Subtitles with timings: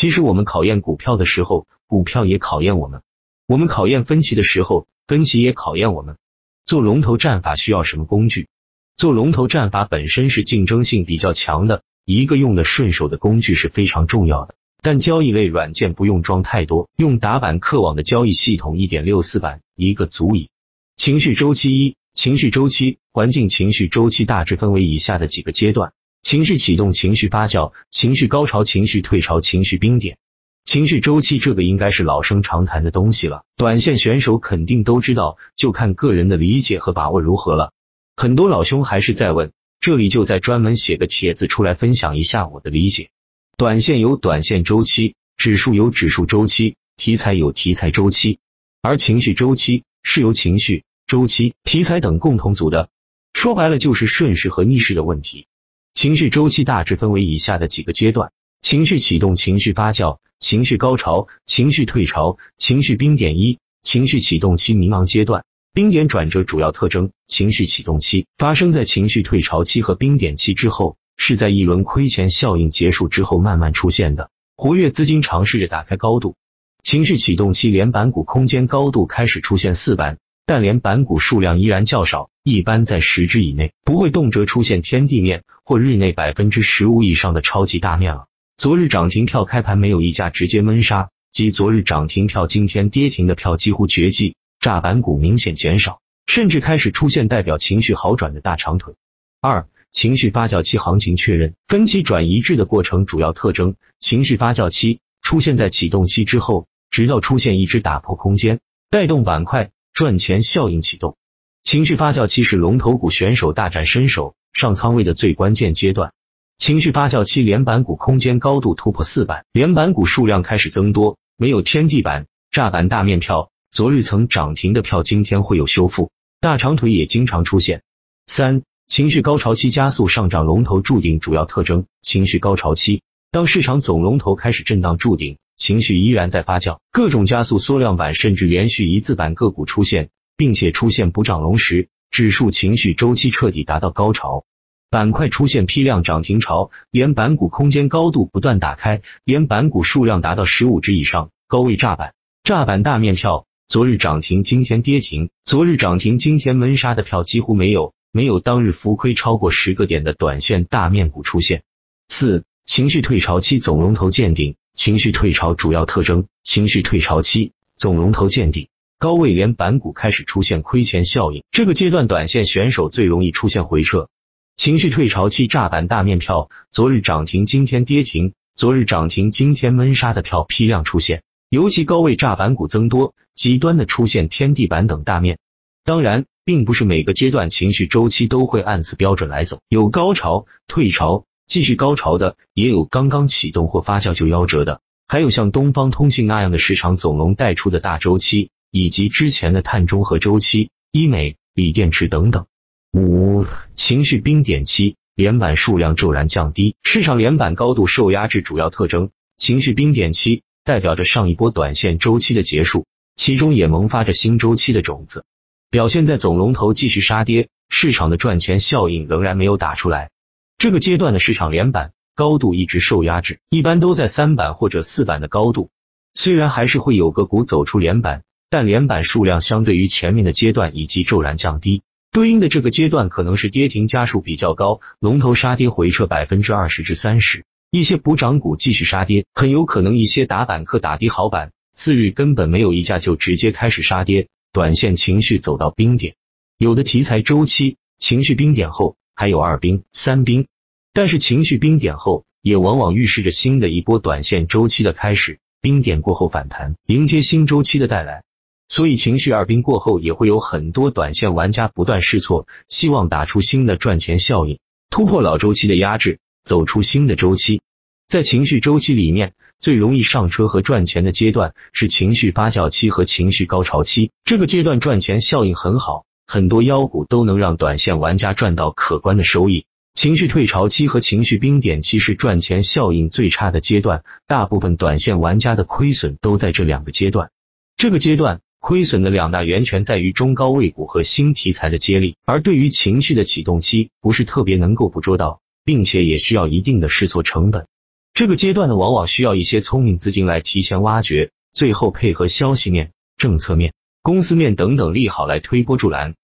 [0.00, 3.00] 其实我们考验股票的时候，股票也考验我们；
[3.46, 6.16] 我们考验分歧的时候，分歧也考验我们。
[6.64, 8.48] 做龙头战法需要什么工具？
[8.96, 14.54] 做龙头战法本身是竞争性比较强的，一个用的顺手的工具是非常重要的。
[14.80, 20.48] 但交易类软件不用装太多，用打板客网的交易系统一点六四版一个足矣。
[20.96, 25.92] 情绪周期一，情绪周期环境情绪周期大致分为以下的几个阶段：
[26.30, 30.16] 情绪启动、情绪发酵、情绪高潮、情绪退潮、情绪冰点。
[30.64, 37.72] 情绪周期这个应该是老生常谈的东西了，短线选手肯定都知道，就看个人的理解和把握如何了。
[38.14, 43.10] 很多老兄还是在问，这里就再专门写个帖子出来分享一下我的理解。
[43.56, 48.38] 短线有短线周期，指数有指数周期，题材有题材周期，
[48.82, 52.88] 而情绪周期是由情绪、周期、题材等共同组的。
[53.32, 55.48] 说白了就是顺势和逆势的问题。
[55.94, 63.38] 情绪周期大致分为以下的几个阶段：情绪启动、情绪发酵、情绪高潮、情绪退潮、情绪冰点。
[63.38, 70.96] 一、情绪启动期迷茫阶段，冰点转折主要特征：情绪启动期发生在情绪退潮期和冰点期之后。
[71.22, 76.34] 是在一轮亏钱效应结束之后慢慢出现的，活跃资金尝试着打开高度，
[76.82, 80.16] 情绪启动期连板股空间高度开始出现四板，
[80.50, 88.26] 但连板股数量依然较少，一般在十只以内，不会动辄出现天地面或日内百分之十五以上的超级大面了。
[88.56, 98.94] 昨日涨停票开盘没有一家直接闷杀，即昨日涨停票今天跌停的票几乎绝迹，炸板股明显减少，甚至开始出现代表情绪好转的大长腿。
[99.40, 108.58] 二情绪发酵期行情确认分歧转一致的过程主要特征：情绪发酵期出现在启动期之后，直到出现一只打破空间
[108.90, 111.18] 带动板块赚钱效应启动。
[111.62, 116.14] 情绪发酵期是龙头股选手大展身手上仓位的最关键阶段。
[116.56, 127.82] 情绪发酵期连板股空间高度突破四板，连板股数量开始增多，没有天地板炸板大面票，昨日曾涨停的票今天会有修复，大长腿也经常出现。
[128.26, 133.02] 三情绪高潮期加速上涨，龙头注定主要特征：情绪高潮期，
[133.32, 144.44] 当市场总龙头开始震荡筑顶，情绪依然在发酵，各种加速缩量板甚至连续一字板个股出现，并且出现补涨龙时，指数情绪周期彻底达到高潮，
[144.90, 157.94] 板块出现批量涨停潮，连板股空间高度不断打开，连板股数量达到十五只以上，高位炸板，炸板大面票，昨日涨停今天跌停，昨日涨停今天闷杀的票几乎没有。
[158.10, 161.62] 没有当日浮亏超过十个点的短线大面股出现。
[162.08, 174.08] 四、情绪退潮期总龙头见顶，情绪退潮主要特征：情绪退潮期总龙头见顶，高位连板股开始出现亏钱效应，这个阶段短线选手最容易出现回撤。
[174.56, 185.40] 情绪退潮期炸板大面票，昨日涨停今天跌停，昨日涨停今天闷杀的票批量出现，尤其高位炸板股增多，极端的出现天地板等大面。
[185.84, 186.24] 当然。
[186.42, 202.46] 并不是每个阶段情绪周期都会按此标准来走，有高潮、退潮、继续高潮的，也有刚刚启动或发酵就夭折的，还有像东方通信那样的市场总龙带出的大周期，以及之前的碳中和周期、医美、锂电池等等。
[202.92, 203.44] 五、
[203.74, 212.86] 情绪冰点期，连板数量骤然降低，市场连板高度受压制，主要特征：情绪冰点期代表着上一波短线周期的结束，
[213.16, 215.24] 其中也萌发着新周期的种子。
[215.68, 220.10] 表现在总龙头继续杀跌，市场的赚钱效应仍然没有打出来。
[220.60, 225.70] 这个阶段的市场连板高度一直受压制，一般都在三板或者四板的高度。
[226.12, 231.80] 虽然还是会有个股走出连板，但连板数量相对于前面的阶段以及骤然降低。
[232.12, 244.28] 对应的这个阶段可能是跌停家数比较高，龙头杀跌回撤百分之二十至三十，一些补涨股继续杀跌，很有可能一些打板客打低好板，次日根本没有一价就直接开始杀跌。
[244.52, 246.16] 短线情绪走到冰点，
[246.58, 250.46] 有的题材周期情绪冰点后还有二冰、三冰，
[250.94, 255.40] 但是情绪冰点后也往往预示着新的一波短线周期的开始。
[255.60, 258.24] 冰点过后反弹，迎接新周期的带来，
[258.70, 264.58] 所以情绪二冰过后也会有很多短线玩家不断试错，希望打出新的赚钱效应，
[264.88, 267.60] 突破老周期的压制，走出新的周期。
[268.08, 274.12] 在情绪周期里面，最容易上车和赚钱的阶段是情绪发酵期和情绪高潮期。
[274.24, 279.66] 这个阶段赚钱效应很好，很多妖股都能让短线玩家赚到可观的收益。
[279.94, 287.32] 情绪退潮期和情绪冰点期是赚钱效应最差的阶段，大部分短线玩家的亏损都在这两个阶段。
[287.76, 297.66] 这个阶段亏损的两大源泉在于中高位股和新题材的接力，而对于情绪的启动期，不是特别能够捕捉到，并且也需要一定的试错成本。
[298.14, 306.14] 这个阶段呢，往往需要一些聪明资金来提前挖掘，最后配合消息面、政策面、公司面等等利好来推波助澜。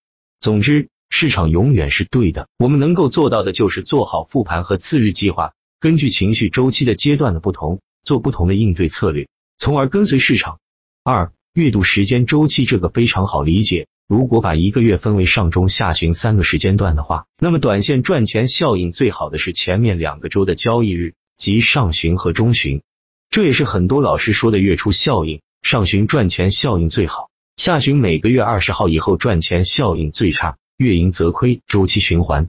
[0.47, 9.27] 总之，市场永远是对的，我们能够做到的就是做好复盘和次日计划，根据情绪周期的阶段的不同，做不同的应对策略，
[9.59, 10.61] 从而跟随市场。
[11.03, 13.89] 二、月度时间周期这个非常好理解。
[14.07, 22.83] 如果把一个月分为上中下旬三个时间段的话，那么短线赚钱效应最好的是前面两个周的交易日，即上旬和中旬。
[23.31, 32.49] 这也是很多老师说的月初效应，上旬赚钱效应最好，下旬每个月二十号以后赚钱效应最差，月盈则亏，周期循环。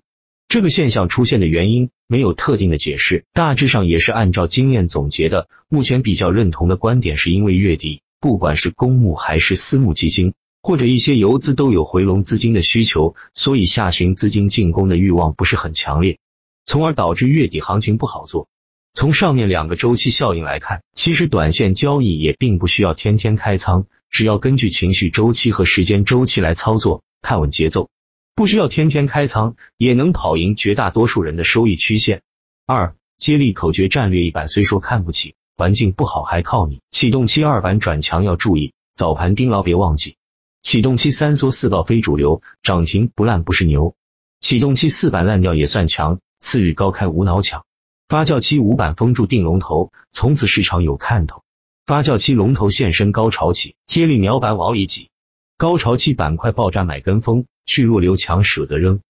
[0.49, 5.47] 这个现象出现的原因没有特定的解释，大致上也是按照经验总结的。
[5.69, 10.33] 目前比较认同的观点是因为月底，不管是公募还是私募基金。
[10.61, 16.19] 或者一些游资都有回笼资金的需求，所以下旬资金进攻的欲望不是很强烈，
[16.65, 18.49] 从而导致月底行情不好做。
[18.97, 27.91] 从上面两个周期效应来看，其实短线交易也并不需要天天开仓，只要根据情绪周期和时间周期来操作，看稳节奏，
[28.33, 32.23] 不需要天天开仓，也能跑赢绝大多数人的收益曲线。
[32.65, 36.81] 二接力口诀战略一板虽说看不起，环境不好还靠你。
[36.89, 40.15] 启动期二板转强要注意，早盘盯牢别忘记。
[40.63, 43.93] 启动期三缩四爆非主流，涨停不烂不是牛。
[44.39, 47.66] 启动期四板烂掉也算强，次日高开无脑抢。
[48.07, 51.43] 发酵期五板封住定龙头，从此市场有看头。
[51.85, 55.09] 发酵期龙头现身高潮起，接力秒板往里挤。
[55.57, 59.01] 高潮期板块爆炸买跟风，去弱留强舍得扔。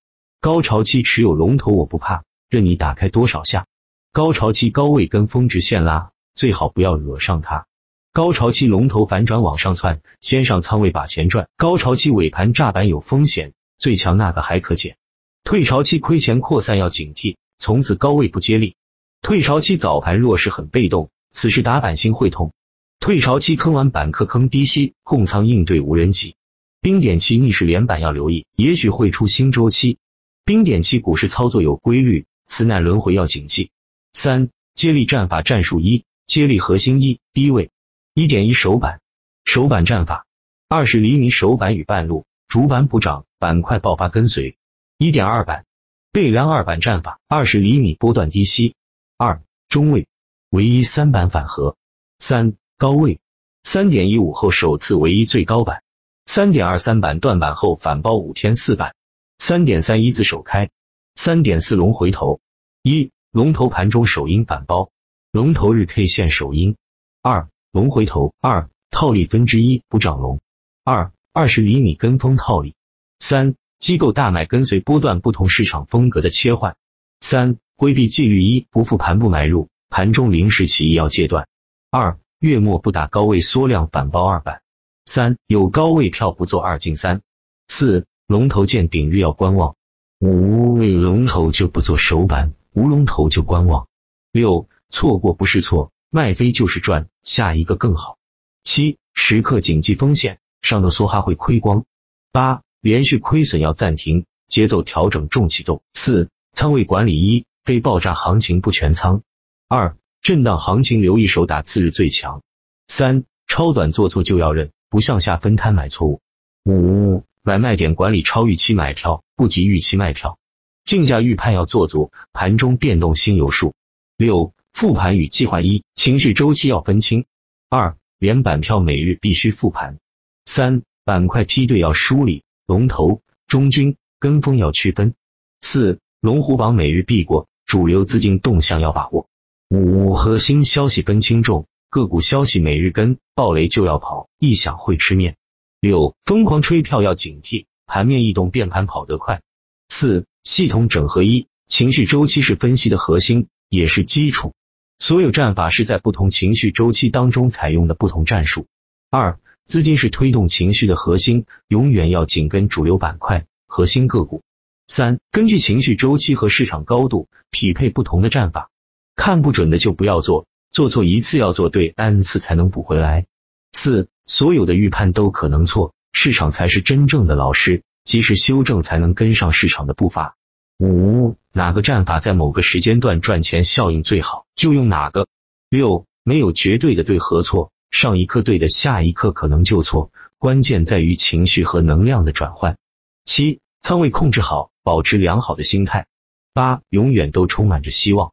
[0.41, 3.67] 高潮期持有龙头我不怕，任你打开多少下。
[4.13, 7.67] 高潮期高位跟风直线拉，最好不要惹上它。
[8.13, 11.47] 高潮期龙头反转往上窜，先上仓位把钱赚。
[11.55, 14.97] 高潮期尾盘炸板有风险，最强那个还可减。
[15.43, 18.75] 退潮期亏钱扩散要警惕，从此高位不接力。
[19.21, 22.53] 退潮期早盘弱势很被动，此时打板心会痛。
[22.99, 26.35] 退潮期坑完板客坑低吸，控仓应对无人机。
[26.81, 29.97] 冰点期逆势连板要留意，也许会出新周期。
[30.45, 33.71] 冰点期股市操作有规律，此乃轮回要谨记。
[34.13, 37.71] 三接力战法战术一，接力核心一，低位。
[38.13, 39.01] 一点一手板，
[39.43, 40.25] 手板战法，
[40.69, 44.57] 二十厘米手板与半路，主板补涨，板块爆发跟随。
[44.97, 45.65] 一点二板，
[46.11, 48.75] 背梁二板战法，二十厘米波段低吸。
[49.19, 50.07] 二中位，
[50.51, 51.75] 唯一三板反合。
[52.19, 53.19] 三高位，
[53.63, 55.81] 三点一五后首次唯一最高板。
[56.27, 58.93] 三点二三板断板后反包五天四板。
[59.39, 60.69] 三点三一字首开。
[61.15, 62.41] 三点四龙回头。
[62.83, 64.91] 一龙头盘中首阴反包，
[65.31, 66.75] 龙头日 K 线首阴。
[67.23, 70.39] 二龙回头二套利分之一补涨龙
[70.83, 72.75] 二二十厘米跟风套利
[73.17, 76.77] 三机构大买跟随波段不同市场风格的切换
[77.19, 81.47] 三规避纪律一不复盘不买入盘中临时起意要戒断
[81.89, 84.61] 二月末不打高位缩量反包二板
[85.05, 87.21] 三有高位票不做二进三
[87.69, 89.75] 四龙头见顶日要观望
[90.19, 93.87] 五龙头就不做首板无龙头就观望
[94.33, 95.91] 六错过不是错。
[96.09, 98.17] 卖飞就是赚，下一个更好。
[98.63, 101.83] 七，时刻谨记风险，上头梭哈会亏光。
[102.31, 105.81] 八，连续亏损要暂停，节奏调整重启动。
[105.93, 109.23] 四，仓位管理一，非爆炸行情不全仓。
[109.67, 112.41] 二，震荡行情留一手打次日最强。
[112.87, 116.21] 三，超短做错就要认，不向下分摊买错误。
[116.63, 120.39] 五，买卖点管理超预期买票，不及预期卖票。
[120.85, 123.73] 竞价预判要做足，盘中变动心有数。
[124.15, 124.53] 六。
[124.71, 127.25] 复盘与计划一，情绪周期要分清。
[127.67, 129.97] 二，连板票每日必须复盘。
[130.45, 135.15] 三，板块梯队要梳理，龙头、中军、跟风要区分。
[135.59, 139.27] 四，龙虎榜每日必过，主流资金动向要把握。
[139.67, 145.35] 五，核心消息分轻重，个股消息每日跟，暴雷就要跑，一想会吃面。
[145.81, 149.41] 六，疯狂吹票要警惕，盘面异动变盘跑得快。
[149.89, 154.53] 四，系统整合一，情绪周期是分析的核心，也是基础。
[154.97, 158.65] 所有战法是在不同情绪周期当中采用的不同战术。
[159.11, 164.41] 二，资金是推动情绪的核心，永远要紧跟主流板块、核心个股。
[164.87, 168.69] 三，根据情绪周期和市场高度匹配不同的战法，
[169.15, 173.25] 看不准的就不要做，做错一次要做对，n 次才能补回来。
[173.73, 180.35] 四，所有的预判都可能错，市场才是真正的老师，及时修正才能跟上市场的步伐。
[180.79, 185.27] 五，哪个战法在某个时间段赚钱效应最好，就用哪个。
[185.69, 192.77] 六，没有绝对的对和错，上一刻对的，下一刻可能就错，关键在于情绪和能量的转换。
[193.25, 196.07] 七，仓位控制好，保持良好的心态。
[196.53, 198.31] 八，永远都充满着希望。